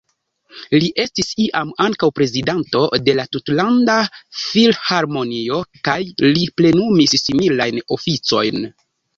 Li 0.83 0.87
estis 1.01 1.27
iam 1.43 1.73
ankaŭ 1.83 2.09
prezidanto 2.19 2.81
de 3.09 3.15
la 3.19 3.25
Tutlanda 3.35 3.99
Filharmonio 4.45 5.61
kaj 5.89 5.99
li 6.25 6.49
plenumis 6.63 7.15
similajn 7.27 7.81
oficojn. 7.99 8.69